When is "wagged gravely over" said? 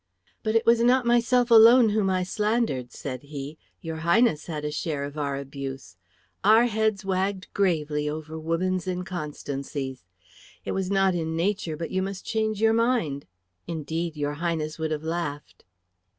7.05-8.39